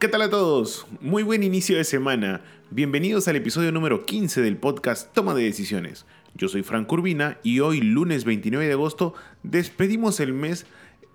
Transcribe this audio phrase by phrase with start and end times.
[0.00, 0.86] ¿Qué tal a todos?
[1.00, 2.40] Muy buen inicio de semana.
[2.70, 6.04] Bienvenidos al episodio número 15 del podcast Toma de Decisiones.
[6.34, 10.66] Yo soy Frank Urbina y hoy, lunes 29 de agosto, despedimos el mes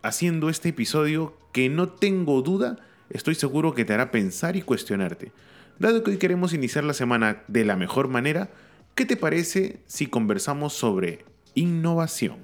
[0.01, 2.77] haciendo este episodio que no tengo duda,
[3.09, 5.33] estoy seguro que te hará pensar y cuestionarte.
[5.77, 8.49] Dado que hoy queremos iniciar la semana de la mejor manera,
[8.95, 12.37] ¿qué te parece si conversamos sobre innovación?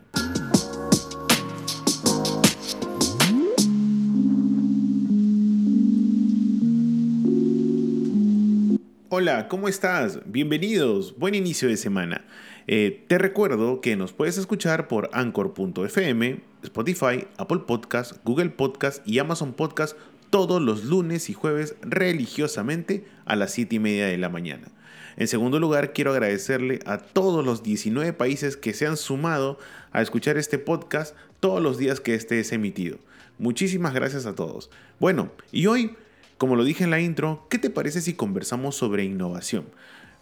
[9.10, 10.20] Hola, ¿cómo estás?
[10.26, 12.26] Bienvenidos, buen inicio de semana.
[12.66, 19.20] Eh, te recuerdo que nos puedes escuchar por anchor.fm, Spotify, Apple Podcast, Google Podcast y
[19.20, 19.96] Amazon Podcast
[20.32, 24.70] todos los lunes y jueves religiosamente a las 7 y media de la mañana.
[25.18, 29.60] En segundo lugar, quiero agradecerle a todos los 19 países que se han sumado
[29.92, 32.98] a escuchar este podcast todos los días que este es emitido.
[33.38, 34.72] Muchísimas gracias a todos.
[35.00, 35.96] Bueno, y hoy
[36.38, 39.66] como lo dije en la intro, ¿qué te parece si conversamos sobre innovación?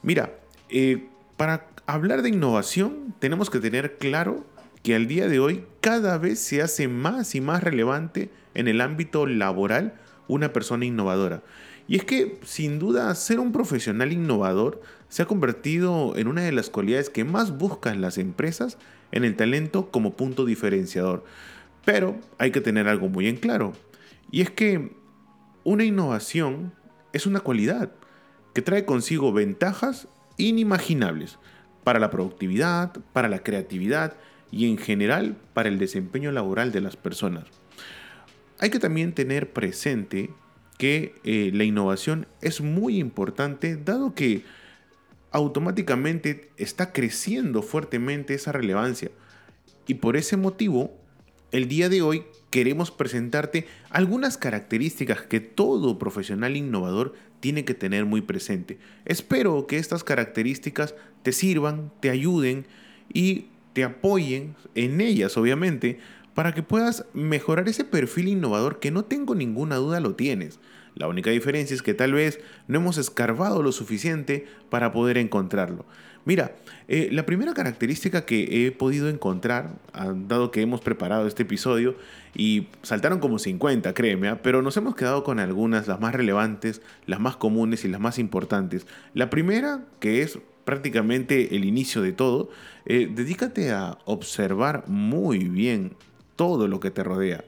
[0.02, 0.33] Mira,
[0.69, 4.45] eh, para hablar de innovación tenemos que tener claro
[4.84, 8.81] que al día de hoy cada vez se hace más y más relevante en el
[8.81, 9.94] ámbito laboral
[10.28, 11.41] una persona innovadora.
[11.88, 16.52] Y es que, sin duda, ser un profesional innovador se ha convertido en una de
[16.52, 18.78] las cualidades que más buscan las empresas
[19.11, 21.23] en el talento como punto diferenciador.
[21.86, 23.73] Pero hay que tener algo muy en claro.
[24.31, 24.91] Y es que
[25.64, 26.73] una innovación
[27.14, 27.92] es una cualidad
[28.53, 30.07] que trae consigo ventajas
[30.38, 31.38] inimaginables
[31.84, 34.16] para la productividad, para la creatividad
[34.52, 37.46] y en general para el desempeño laboral de las personas.
[38.59, 40.29] Hay que también tener presente
[40.78, 44.44] que eh, la innovación es muy importante dado que
[45.31, 49.09] automáticamente está creciendo fuertemente esa relevancia.
[49.88, 50.96] Y por ese motivo,
[51.53, 58.06] el día de hoy queremos presentarte algunas características que todo profesional innovador tiene que tener
[58.06, 58.80] muy presente.
[59.06, 62.66] Espero que estas características te sirvan, te ayuden
[63.14, 66.00] y te apoyen en ellas, obviamente,
[66.34, 70.59] para que puedas mejorar ese perfil innovador que no tengo ninguna duda lo tienes.
[70.96, 75.85] La única diferencia es que tal vez no hemos escarbado lo suficiente para poder encontrarlo.
[76.25, 76.56] Mira,
[76.88, 81.95] eh, la primera característica que he podido encontrar, ah, dado que hemos preparado este episodio,
[82.34, 86.81] y saltaron como 50, créeme, ah, pero nos hemos quedado con algunas, las más relevantes,
[87.06, 88.88] las más comunes y las más importantes.
[89.13, 92.50] La primera, que es prácticamente el inicio de todo,
[92.85, 95.95] eh, dedícate a observar muy bien
[96.38, 97.44] todo lo que te rodea.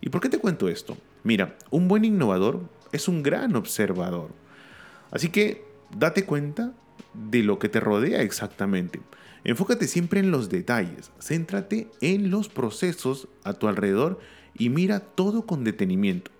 [0.00, 0.96] ¿Y por qué te cuento esto?
[1.22, 2.60] Mira, un buen innovador
[2.92, 4.30] es un gran observador.
[5.12, 5.64] Así que
[5.96, 6.72] date cuenta
[7.14, 9.00] de lo que te rodea exactamente.
[9.44, 14.18] Enfócate siempre en los detalles, céntrate en los procesos a tu alrededor
[14.54, 16.30] y mira todo con detenimiento.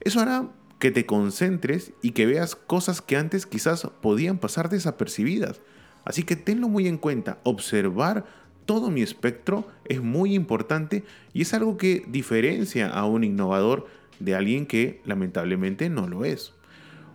[0.00, 5.60] Eso hará que te concentres y que veas cosas que antes quizás podían pasar desapercibidas.
[6.04, 8.24] Así que tenlo muy en cuenta, observar
[8.64, 13.86] todo mi espectro es muy importante y es algo que diferencia a un innovador
[14.18, 16.54] de alguien que lamentablemente no lo es.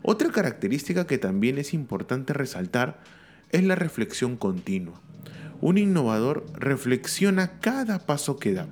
[0.07, 3.01] Otra característica que también es importante resaltar
[3.49, 5.01] es la reflexión continua.
[5.61, 8.67] Un innovador reflexiona cada paso que da.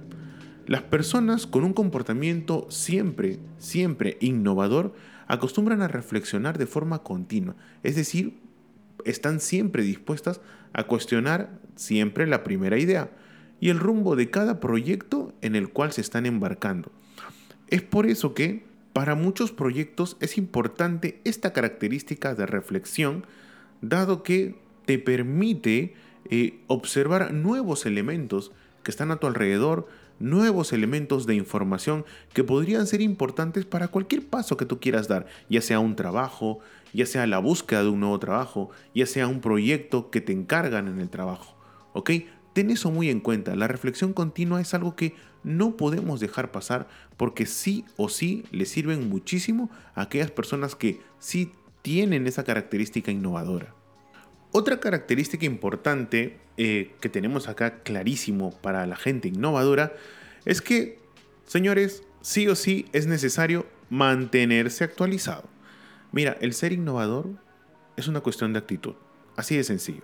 [0.67, 4.93] Las personas con un comportamiento siempre, siempre innovador
[5.25, 8.37] acostumbran a reflexionar de forma continua, es decir,
[9.03, 10.39] están siempre dispuestas
[10.71, 13.09] a cuestionar siempre la primera idea
[13.59, 16.91] y el rumbo de cada proyecto en el cual se están embarcando.
[17.69, 23.25] Es por eso que para muchos proyectos es importante esta característica de reflexión,
[23.81, 24.55] dado que
[24.85, 25.95] te permite
[26.29, 28.51] eh, observar nuevos elementos
[28.83, 29.87] que están a tu alrededor,
[30.19, 35.25] nuevos elementos de información que podrían ser importantes para cualquier paso que tú quieras dar,
[35.49, 36.59] ya sea un trabajo,
[36.93, 40.87] ya sea la búsqueda de un nuevo trabajo, ya sea un proyecto que te encargan
[40.87, 41.57] en el trabajo.
[41.93, 42.11] ¿Ok?
[42.53, 43.55] Ten eso muy en cuenta.
[43.55, 46.87] La reflexión continua es algo que no podemos dejar pasar
[47.17, 51.51] porque sí o sí le sirven muchísimo a aquellas personas que sí
[51.81, 53.73] tienen esa característica innovadora.
[54.51, 59.93] Otra característica importante eh, que tenemos acá clarísimo para la gente innovadora
[60.45, 60.99] es que,
[61.45, 65.43] señores, sí o sí es necesario mantenerse actualizado.
[66.11, 67.31] Mira, el ser innovador
[67.97, 68.93] es una cuestión de actitud,
[69.35, 70.03] así de sencillo.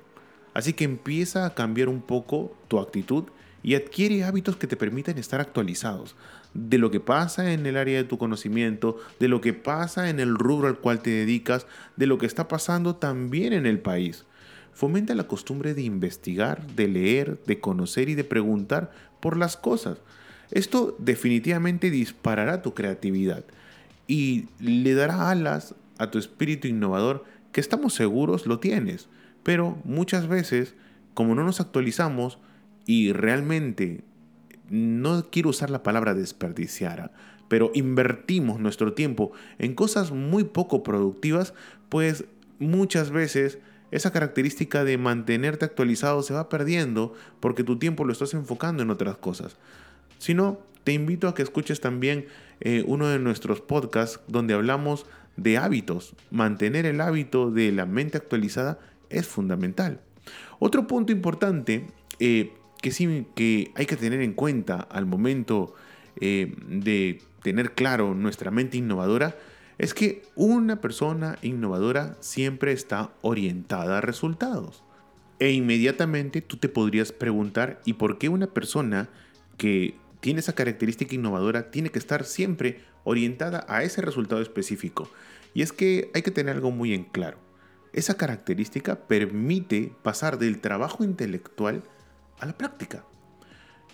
[0.54, 3.26] Así que empieza a cambiar un poco tu actitud
[3.64, 6.16] y adquiere hábitos que te permitan estar actualizados
[6.54, 10.20] de lo que pasa en el área de tu conocimiento, de lo que pasa en
[10.20, 14.26] el rubro al cual te dedicas, de lo que está pasando también en el país.
[14.74, 20.00] Fomenta la costumbre de investigar, de leer, de conocer y de preguntar por las cosas.
[20.52, 23.44] Esto definitivamente disparará tu creatividad
[24.08, 29.08] y le dará alas a tu espíritu innovador que estamos seguros lo tienes.
[29.44, 30.74] Pero muchas veces,
[31.14, 32.40] como no nos actualizamos,
[32.90, 34.02] y realmente
[34.72, 37.12] no quiero usar la palabra desperdiciar,
[37.48, 41.54] pero invertimos nuestro tiempo en cosas muy poco productivas,
[41.90, 42.26] pues
[42.58, 43.60] muchas veces
[43.92, 48.90] esa característica de mantenerte actualizado se va perdiendo porque tu tiempo lo estás enfocando en
[48.90, 49.58] otras cosas.
[50.18, 52.26] Si no, te invito a que escuches también
[52.60, 55.06] eh, uno de nuestros podcasts donde hablamos
[55.38, 56.16] de hábitos.
[56.32, 58.80] Mantener el hábito de la mente actualizada
[59.12, 60.02] es fundamental.
[60.58, 61.86] Otro punto importante
[62.20, 65.76] eh, que sí que hay que tener en cuenta al momento
[66.20, 69.36] eh, de tener claro nuestra mente innovadora
[69.78, 74.84] es que una persona innovadora siempre está orientada a resultados.
[75.40, 79.08] E inmediatamente tú te podrías preguntar, ¿y por qué una persona
[79.58, 85.10] que tiene esa característica innovadora tiene que estar siempre orientada a ese resultado específico?
[85.54, 87.38] Y es que hay que tener algo muy en claro.
[87.94, 91.84] Esa característica permite pasar del trabajo intelectual
[92.40, 93.06] a la práctica.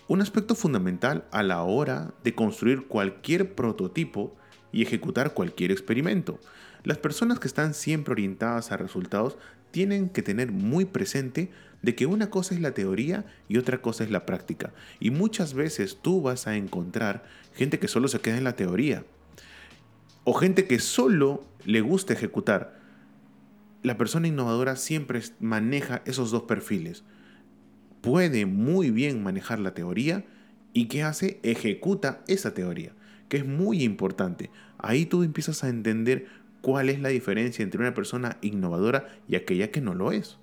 [0.08, 4.36] Un aspecto fundamental a la hora de construir cualquier prototipo
[4.70, 6.38] y ejecutar cualquier experimento.
[6.84, 9.36] Las personas que están siempre orientadas a resultados
[9.72, 11.50] tienen que tener muy presente
[11.82, 14.72] de que una cosa es la teoría y otra cosa es la práctica.
[15.00, 19.04] Y muchas veces tú vas a encontrar gente que solo se queda en la teoría.
[20.22, 22.80] O gente que solo le gusta ejecutar.
[23.82, 27.04] La persona innovadora siempre maneja esos dos perfiles
[28.06, 30.24] puede muy bien manejar la teoría
[30.72, 31.40] y ¿qué hace?
[31.42, 32.92] Ejecuta esa teoría,
[33.28, 34.48] que es muy importante.
[34.78, 36.28] Ahí tú empiezas a entender
[36.60, 40.38] cuál es la diferencia entre una persona innovadora y aquella que no lo es.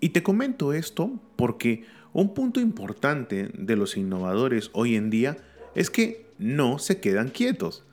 [0.00, 5.38] Y te comento esto porque un punto importante de los innovadores hoy en día
[5.74, 7.84] es que no se quedan quietos.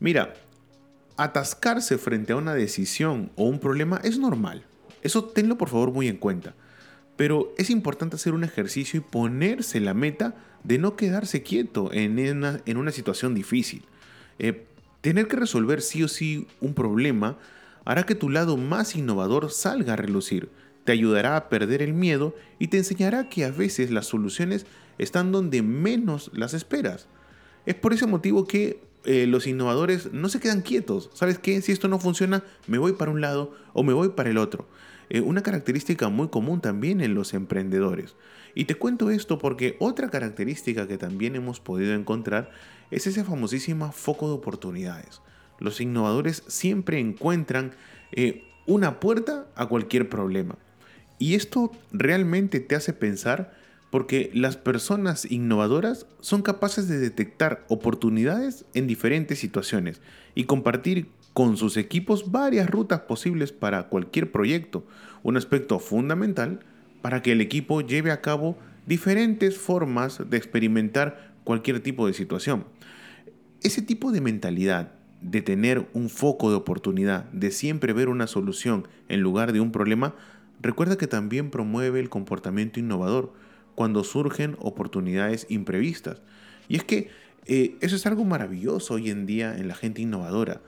[0.00, 0.32] Mira,
[1.18, 4.64] atascarse frente a una decisión o un problema es normal.
[5.02, 6.54] Eso tenlo por favor muy en cuenta.
[7.16, 12.18] Pero es importante hacer un ejercicio y ponerse la meta de no quedarse quieto en
[12.76, 13.84] una, situación difícil.
[14.38, 14.66] Eh,
[15.00, 17.38] tener que resolver sí o sí un problema
[17.84, 20.50] hará que tu lado más innovador salga a relucir,
[20.84, 24.66] te ayudará a perder el miedo y te enseñará que a veces las soluciones
[24.98, 27.08] están donde menos las esperas.
[27.66, 31.10] Es por ese motivo que eh, los innovadores no se quedan quietos.
[31.12, 31.60] ¿Sabes qué?
[31.60, 34.66] Si esto no funciona, me voy para un lado o me voy para el otro.
[35.10, 38.16] Eh, una característica muy común también en los emprendedores.
[38.54, 42.50] Y te cuento esto porque otra característica que también hemos podido encontrar
[42.90, 45.22] es ese famosísimo foco de oportunidades.
[45.58, 47.72] Los innovadores siempre encuentran
[48.12, 50.56] eh, una puerta a cualquier problema.
[51.18, 53.54] Y esto realmente te hace pensar
[53.90, 60.00] porque las personas innovadoras son capaces de detectar oportunidades en diferentes situaciones
[60.34, 64.86] y compartir con sus equipos varias rutas posibles para cualquier proyecto,
[65.22, 66.60] un aspecto fundamental
[67.00, 72.64] para que el equipo lleve a cabo diferentes formas de experimentar cualquier tipo de situación.
[73.62, 78.88] Ese tipo de mentalidad de tener un foco de oportunidad, de siempre ver una solución
[79.08, 80.14] en lugar de un problema,
[80.60, 83.32] recuerda que también promueve el comportamiento innovador
[83.74, 86.22] cuando surgen oportunidades imprevistas.
[86.68, 87.10] Y es que
[87.46, 90.60] eh, eso es algo maravilloso hoy en día en la gente innovadora.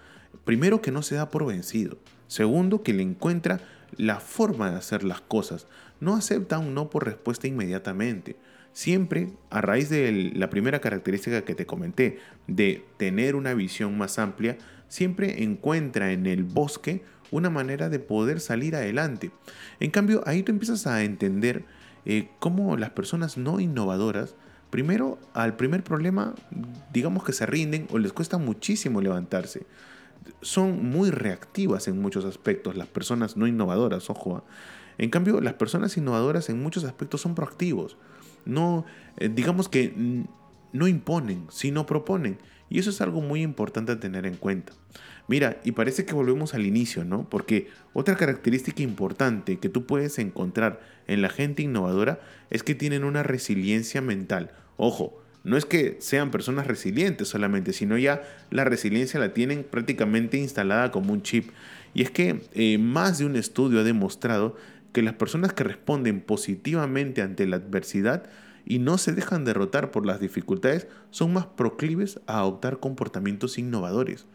[0.45, 1.99] Primero que no se da por vencido.
[2.27, 3.61] Segundo que le encuentra
[3.97, 5.67] la forma de hacer las cosas.
[6.01, 8.37] No acepta un no por respuesta inmediatamente.
[8.73, 14.19] Siempre, a raíz de la primera característica que te comenté, de tener una visión más
[14.19, 19.31] amplia, siempre encuentra en el bosque una manera de poder salir adelante.
[19.79, 21.65] En cambio, ahí tú empiezas a entender
[22.05, 24.35] eh, cómo las personas no innovadoras,
[24.71, 26.35] primero al primer problema,
[26.93, 29.67] digamos que se rinden o les cuesta muchísimo levantarse
[30.41, 34.37] son muy reactivas en muchos aspectos, las personas no innovadoras, ojo.
[34.37, 34.45] ¿ah?
[34.99, 37.97] En cambio, las personas innovadoras en muchos aspectos son proactivos.
[38.45, 38.85] No,
[39.17, 39.95] eh, digamos que
[40.73, 42.39] no imponen, sino proponen.
[42.69, 44.73] Y eso es algo muy importante a tener en cuenta.
[45.27, 47.29] Mira, y parece que volvemos al inicio, ¿no?
[47.29, 53.05] Porque otra característica importante que tú puedes encontrar en la gente innovadora es que tienen
[53.05, 54.53] una resiliencia mental.
[54.77, 60.39] Ojo, no es que sean personas resilientes solamente, sino ya la resiliencia la tienen prácticamente
[60.39, 61.51] instalada como un chip.
[61.93, 64.57] Y es que eh, más de un estudio ha demostrado
[64.93, 68.25] que las personas que responden positivamente ante la adversidad
[68.65, 74.27] y no se dejan derrotar por las dificultades son más proclives a adoptar comportamientos innovadores.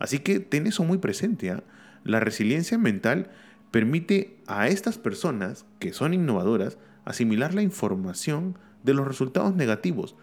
[0.00, 1.50] Así que ten eso muy presente.
[1.50, 1.62] ¿ah?
[2.02, 3.30] La resiliencia mental
[3.70, 10.16] permite a estas personas que son innovadoras asimilar la información de los resultados negativos,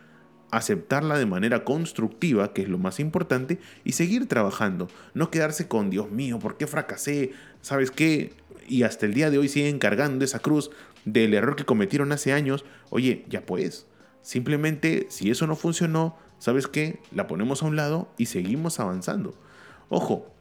[0.57, 4.87] aceptarla de manera constructiva, que es lo más importante, y seguir trabajando.
[5.13, 7.31] No quedarse con, Dios mío, ¿por qué fracasé?
[7.61, 8.33] ¿Sabes qué?
[8.67, 10.69] Y hasta el día de hoy siguen cargando esa cruz
[11.05, 12.65] del error que cometieron hace años.
[12.91, 13.87] Oye, ya pues,
[14.21, 16.99] simplemente si eso no funcionó, ¿sabes qué?
[17.11, 19.33] La ponemos a un lado y seguimos avanzando.
[19.89, 20.33] Ojo,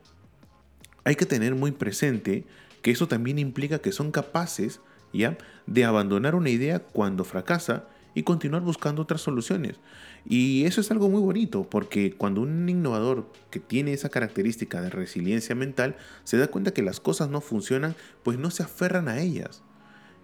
[1.05, 2.45] hay que tener muy presente
[2.83, 4.81] que eso también implica que son capaces
[5.13, 5.39] ¿ya?
[5.67, 9.77] de abandonar una idea cuando fracasa y continuar buscando otras soluciones.
[10.25, 14.91] Y eso es algo muy bonito, porque cuando un innovador que tiene esa característica de
[14.91, 19.21] resiliencia mental se da cuenta que las cosas no funcionan, pues no se aferran a
[19.21, 19.63] ellas.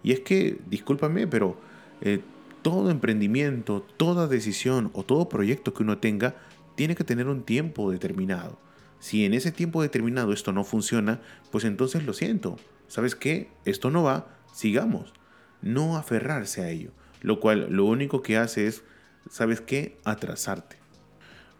[0.02, 1.58] Y es que, discúlpame, pero
[2.00, 2.20] eh,
[2.62, 6.36] todo emprendimiento, toda decisión o todo proyecto que uno tenga
[6.76, 8.58] tiene que tener un tiempo determinado.
[9.00, 12.56] Si en ese tiempo determinado esto no funciona, pues entonces lo siento.
[12.88, 13.48] ¿Sabes qué?
[13.64, 15.12] Esto no va, sigamos.
[15.60, 18.82] No aferrarse a ello lo cual lo único que hace es,
[19.30, 20.76] ¿sabes qué?, atrasarte.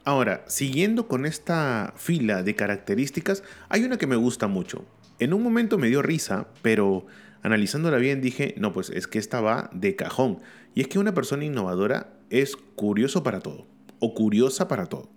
[0.05, 4.87] Ahora, siguiendo con esta fila de características, hay una que me gusta mucho.
[5.19, 7.07] En un momento me dio risa, pero
[7.43, 10.39] analizándola bien dije, no, pues es que esta va de cajón.
[10.75, 13.67] Y es que una persona innovadora es curioso para todo,
[13.99, 15.11] o curiosa para todo.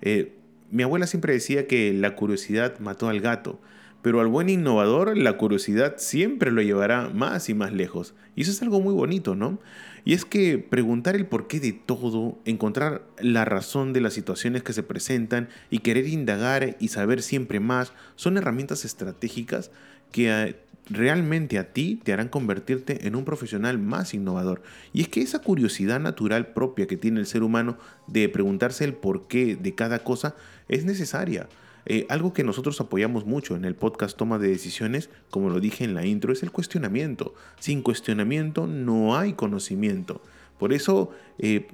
[0.00, 0.36] Eh,
[0.70, 3.60] mi abuela siempre decía que la curiosidad mató al gato.
[4.02, 8.14] Pero al buen innovador la curiosidad siempre lo llevará más y más lejos.
[8.34, 9.58] Y eso es algo muy bonito, ¿no?
[10.04, 14.72] Y es que preguntar el porqué de todo, encontrar la razón de las situaciones que
[14.72, 19.70] se presentan y querer indagar y saber siempre más son herramientas estratégicas
[20.10, 20.56] que eh,
[20.88, 24.62] realmente a ti te harán convertirte en un profesional más innovador.
[24.92, 28.94] Y es que esa curiosidad natural propia que tiene el ser humano de preguntarse el
[28.94, 30.34] porqué de cada cosa
[30.68, 31.48] es necesaria.
[31.86, 35.84] Eh, algo que nosotros apoyamos mucho en el podcast Toma de Decisiones, como lo dije
[35.84, 37.34] en la intro, es el cuestionamiento.
[37.58, 40.20] Sin cuestionamiento no hay conocimiento.
[40.58, 41.68] Por eso, eh,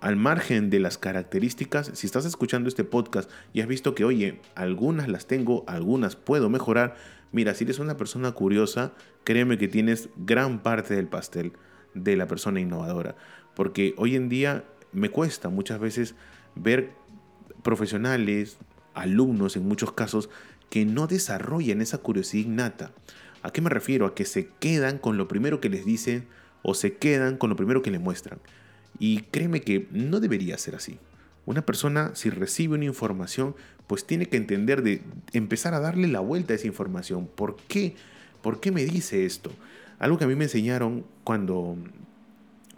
[0.00, 4.40] al margen de las características, si estás escuchando este podcast y has visto que, oye,
[4.56, 6.96] algunas las tengo, algunas puedo mejorar,
[7.30, 8.92] mira, si eres una persona curiosa,
[9.22, 11.52] créeme que tienes gran parte del pastel
[11.94, 13.14] de la persona innovadora.
[13.54, 16.16] Porque hoy en día me cuesta muchas veces
[16.56, 16.90] ver
[17.62, 18.58] profesionales,
[18.94, 20.30] alumnos en muchos casos
[20.70, 22.92] que no desarrollan esa curiosidad innata.
[23.42, 24.06] ¿A qué me refiero?
[24.06, 26.26] A que se quedan con lo primero que les dicen
[26.62, 28.38] o se quedan con lo primero que les muestran.
[28.98, 30.98] Y créeme que no debería ser así.
[31.46, 33.54] Una persona si recibe una información,
[33.86, 37.26] pues tiene que entender de empezar a darle la vuelta a esa información.
[37.26, 37.96] ¿Por qué?
[38.40, 39.52] ¿Por qué me dice esto?
[39.98, 41.76] Algo que a mí me enseñaron cuando,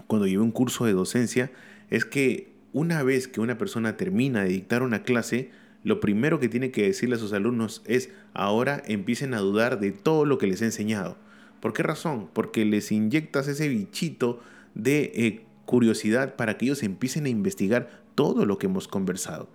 [0.07, 1.53] cuando llevé un curso de docencia
[1.91, 5.51] es que una vez que una persona termina de dictar una clase,
[5.87, 9.93] lo primero que tiene que decirle a sus alumnos es ahora empiecen a dudar de
[9.93, 11.17] todo lo que les he enseñado.
[11.61, 12.29] ¿Por qué razón?
[12.33, 14.41] Porque les inyectas ese bichito
[14.75, 19.49] de eh, curiosidad para que ellos empiecen a investigar todo lo que hemos conversado.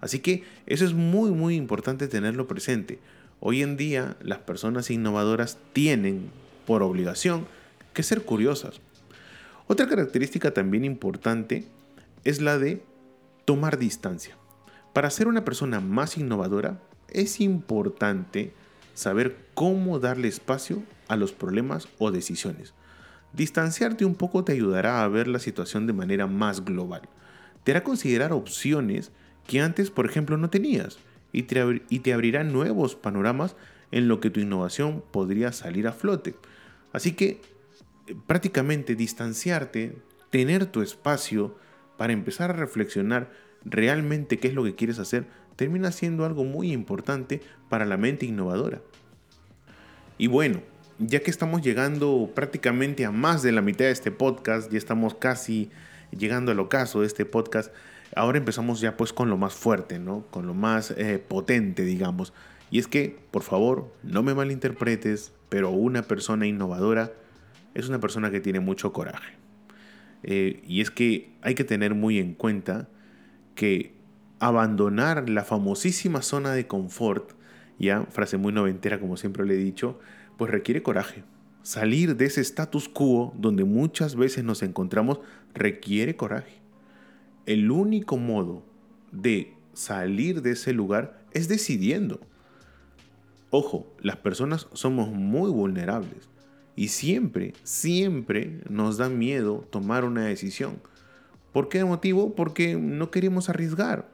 [0.00, 3.00] Así que eso es muy muy importante tenerlo presente.
[3.40, 6.30] Hoy en día las personas innovadoras tienen
[6.64, 7.44] por obligación
[7.92, 8.80] que ser curiosas.
[9.66, 11.64] Otra característica también importante
[12.22, 12.84] es la de
[13.44, 14.36] tomar distancia.
[14.92, 18.52] Para ser una persona más innovadora, es importante
[18.94, 22.74] saber cómo darle espacio a los problemas o decisiones.
[23.32, 27.02] Distanciarte un poco te ayudará a ver la situación de manera más global.
[27.64, 29.10] Te hará considerar opciones
[29.46, 30.98] que antes, por ejemplo, no tenías
[31.32, 33.56] y te, abrirá nuevos panoramas
[33.90, 36.34] en lo que tu innovación podría salir a flote.
[36.92, 37.40] Así que
[38.06, 39.96] eh, prácticamente distanciarte,
[40.30, 41.56] tener tu espacio
[41.96, 43.30] para empezar a reflexionar
[43.64, 45.26] realmente qué es lo que quieres hacer,
[45.56, 48.80] termina siendo algo muy importante para la mente innovadora.
[50.18, 50.60] Y bueno,
[50.98, 55.14] ya que estamos llegando prácticamente a más de la mitad de este podcast, ya estamos
[55.14, 55.70] casi
[56.10, 57.72] llegando al ocaso de este podcast,
[58.14, 60.26] ahora empezamos ya pues con lo más fuerte, ¿no?
[60.30, 62.32] Con lo más eh, potente, digamos.
[62.70, 67.12] Y es que, por favor, no me malinterpretes, pero una persona innovadora
[67.74, 69.34] es una persona que tiene mucho coraje.
[70.22, 72.88] Eh, y es que hay que tener muy en cuenta
[73.54, 73.94] que
[74.38, 77.32] abandonar la famosísima zona de confort,
[77.78, 79.98] ya, frase muy noventera como siempre le he dicho,
[80.36, 81.24] pues requiere coraje.
[81.62, 85.20] Salir de ese status quo donde muchas veces nos encontramos
[85.54, 86.60] requiere coraje.
[87.46, 88.64] el único modo
[89.10, 92.20] de salir de ese lugar es decidiendo.
[93.50, 96.28] Ojo, las personas somos muy vulnerables
[96.74, 100.80] y siempre, siempre nos da miedo tomar una decisión.
[101.52, 102.34] ¿Por qué motivo?
[102.34, 104.08] Porque no queremos arriesgar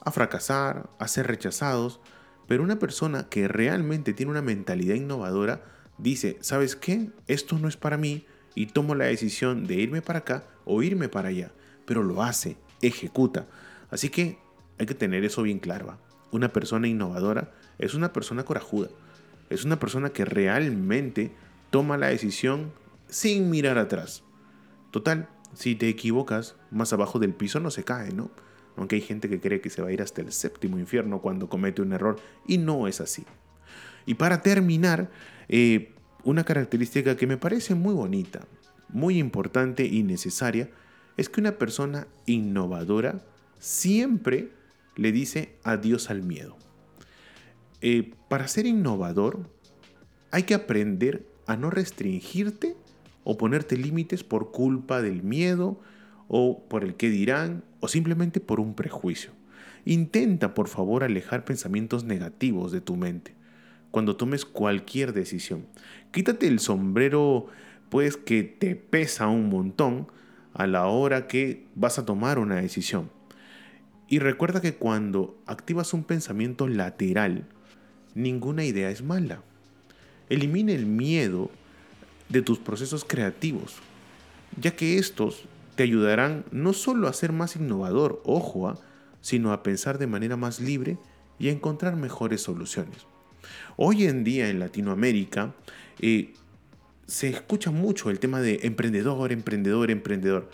[0.00, 2.00] a fracasar, a ser rechazados.
[2.48, 5.64] Pero una persona que realmente tiene una mentalidad innovadora
[5.98, 7.10] dice, ¿sabes qué?
[7.28, 11.08] Esto no es para mí y tomo la decisión de irme para acá o irme
[11.08, 11.52] para allá.
[11.86, 13.46] Pero lo hace, ejecuta.
[13.90, 14.38] Así que
[14.78, 15.98] hay que tener eso bien claro.
[16.30, 18.88] Una persona innovadora es una persona corajuda.
[19.50, 21.32] Es una persona que realmente
[21.70, 22.72] toma la decisión
[23.08, 24.24] sin mirar atrás.
[24.90, 28.30] Total, si te equivocas, más abajo del piso no se cae, ¿no?
[28.76, 31.48] Aunque hay gente que cree que se va a ir hasta el séptimo infierno cuando
[31.48, 32.16] comete un error
[32.46, 33.24] y no es así.
[34.06, 35.10] Y para terminar,
[35.48, 35.92] eh,
[36.24, 38.46] una característica que me parece muy bonita,
[38.88, 40.70] muy importante y necesaria
[41.16, 43.22] es que una persona innovadora
[43.58, 44.50] siempre
[44.96, 46.56] le dice adiós al miedo.
[47.80, 49.50] Eh, para ser innovador
[50.30, 52.76] hay que aprender a no restringirte
[53.24, 55.80] o ponerte límites por culpa del miedo
[56.28, 59.32] o por el que dirán o simplemente por un prejuicio.
[59.84, 63.34] Intenta por favor alejar pensamientos negativos de tu mente
[63.90, 65.66] cuando tomes cualquier decisión.
[66.10, 67.46] Quítate el sombrero
[67.90, 70.08] pues que te pesa un montón
[70.54, 73.10] a la hora que vas a tomar una decisión.
[74.08, 77.46] Y recuerda que cuando activas un pensamiento lateral,
[78.14, 79.42] ninguna idea es mala.
[80.28, 81.50] Elimina el miedo
[82.32, 83.76] de tus procesos creativos,
[84.58, 85.44] ya que estos
[85.76, 88.78] te ayudarán no solo a ser más innovador, ojo, ¿ah?
[89.20, 90.98] sino a pensar de manera más libre
[91.38, 93.06] y a encontrar mejores soluciones.
[93.76, 95.54] Hoy en día en Latinoamérica
[96.00, 96.32] eh,
[97.06, 100.50] se escucha mucho el tema de emprendedor, emprendedor, emprendedor.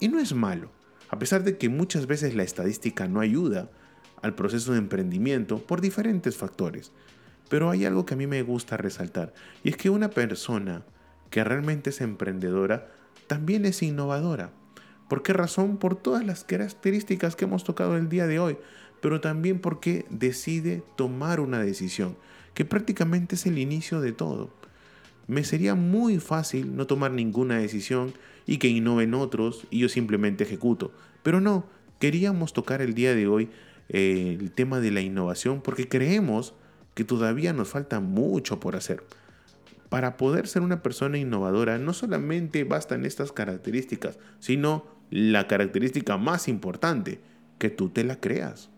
[0.00, 0.70] Y no es malo,
[1.10, 3.70] a pesar de que muchas veces la estadística no ayuda
[4.22, 6.92] al proceso de emprendimiento por diferentes factores.
[7.48, 9.32] Pero hay algo que a mí me gusta resaltar,
[9.64, 10.84] y es que una persona
[11.30, 12.88] que realmente es emprendedora
[13.26, 14.50] también es innovadora.
[15.08, 15.76] ¿Por qué razón?
[15.76, 18.58] Por todas las características que hemos tocado el día de hoy,
[19.00, 22.16] pero también porque decide tomar una decisión,
[22.54, 24.50] que prácticamente es el inicio de todo
[25.28, 28.12] me sería muy fácil no tomar ninguna decisión
[28.46, 30.90] y que innoven otros y yo simplemente ejecuto.
[31.22, 31.66] Pero no,
[32.00, 33.50] queríamos tocar el día de hoy
[33.90, 36.54] eh, el tema de la innovación porque creemos
[36.94, 39.04] que todavía nos falta mucho por hacer.
[39.88, 46.48] Para poder ser una persona innovadora no solamente bastan estas características, sino la característica más
[46.48, 47.20] importante,
[47.58, 48.70] que tú te la creas.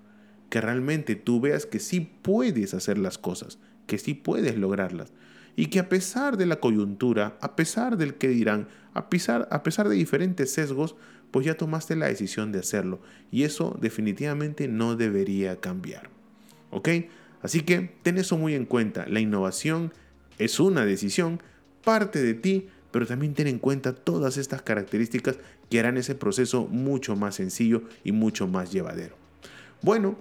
[0.49, 5.13] Que realmente tú veas que sí puedes hacer las cosas, que sí puedes lograrlas
[5.57, 9.63] y que a pesar de la coyuntura, a pesar del que dirán, a pesar, a
[9.63, 10.97] pesar de diferentes sesgos,
[11.31, 16.09] pues ya tomaste la decisión de hacerlo y eso definitivamente no debería cambiar.
[16.71, 16.89] ¿Ok?
[17.43, 19.93] Así que ten eso muy en cuenta, la innovación
[20.41, 21.41] es una decisión,
[21.85, 26.67] parte de ti, pero también ten en cuenta todas estas características que harán ese proceso
[26.67, 29.15] mucho más sencillo y mucho más llevadero.
[29.83, 30.17] Bueno,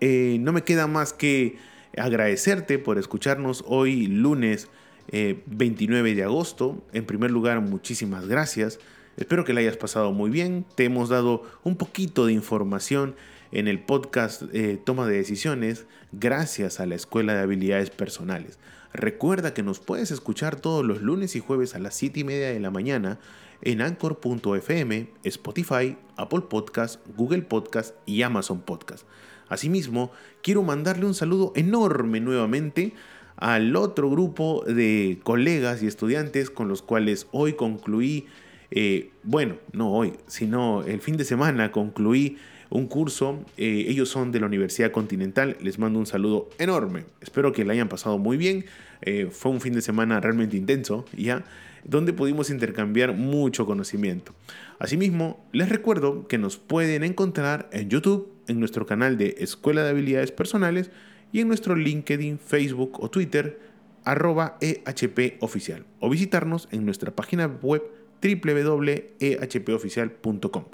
[0.00, 1.56] eh, no me queda más que
[1.96, 4.68] agradecerte por escucharnos hoy lunes
[5.10, 6.84] 29 eh, de agosto.
[6.92, 8.80] En primer lugar, muchísimas gracias.
[9.16, 10.66] Espero que la hayas pasado muy bien.
[10.74, 13.14] Te hemos dado un poquito de información
[13.52, 18.58] en el podcast eh, Toma de Decisiones gracias a la Escuela de Habilidades Personales.
[18.94, 22.50] Recuerda que nos puedes escuchar todos los lunes y jueves a las 7 y media
[22.50, 23.18] de la mañana
[23.60, 29.04] en anchor.fm, Spotify, Apple Podcast, Google Podcast y Amazon Podcast.
[29.48, 30.12] Asimismo,
[30.44, 32.94] quiero mandarle un saludo enorme nuevamente
[33.34, 38.26] al otro grupo de colegas y estudiantes con los cuales hoy concluí,
[38.70, 42.38] eh, bueno, no hoy, sino el fin de semana concluí
[42.74, 43.42] un curso.
[43.56, 45.56] Eh, ellos son de la Universidad Continental.
[45.62, 47.04] Les mando un saludo enorme.
[47.20, 48.64] Espero que la hayan pasado muy bien.
[49.00, 51.44] Eh, fue un fin de semana realmente intenso, ¿ya?
[51.84, 54.34] Donde pudimos intercambiar mucho conocimiento.
[54.80, 59.90] Asimismo, les recuerdo que nos pueden encontrar en YouTube en nuestro canal de Escuela de
[59.90, 60.90] Habilidades Personales
[61.32, 63.60] y en nuestro LinkedIn, Facebook o Twitter
[64.04, 67.84] arroba EHP Oficial o visitarnos en nuestra página web
[68.20, 70.64] www.ehpoficial.com.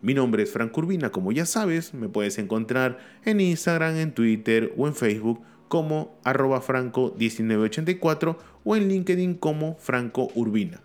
[0.00, 4.72] Mi nombre es Franco Urbina, como ya sabes, me puedes encontrar en Instagram, en Twitter
[4.76, 10.80] o en Facebook como arroba franco1984 o en LinkedIn como Franco Urbina.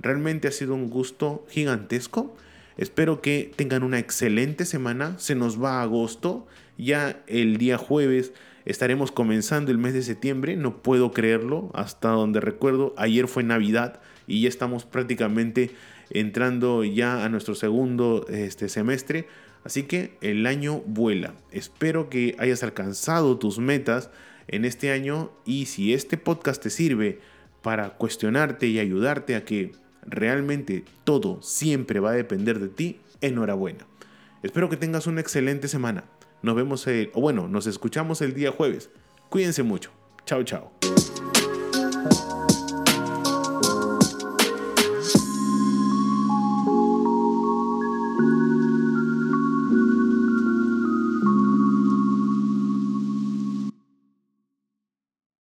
[0.00, 2.36] Realmente ha sido un gusto gigantesco
[2.76, 5.18] Espero que tengan una excelente semana.
[5.18, 6.46] Se nos va agosto.
[6.76, 8.34] Ya el día jueves
[8.66, 10.56] estaremos comenzando el mes de septiembre.
[10.56, 11.70] No puedo creerlo.
[11.72, 15.70] Hasta donde recuerdo, ayer fue Navidad y ya estamos prácticamente
[16.10, 19.26] entrando ya a nuestro segundo este, semestre.
[19.64, 21.34] Así que el año vuela.
[21.50, 24.10] Espero que hayas alcanzado tus metas
[24.48, 27.20] en este año y si este podcast te sirve
[27.62, 33.86] para cuestionarte y ayudarte a que realmente todo siempre va a depender de ti, enhorabuena.
[34.42, 36.04] Espero que tengas una excelente semana.
[36.42, 38.90] Nos vemos, el, o bueno, nos escuchamos el día jueves.
[39.28, 39.90] Cuídense mucho.
[40.24, 40.72] Chao, chao.